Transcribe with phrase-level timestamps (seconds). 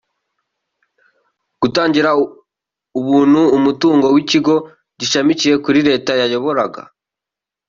[1.61, 2.09] gutangira
[2.99, 4.55] ubuntu umutungo w’ikigo
[4.99, 6.81] gishamikiye kuri Leta yayoboraga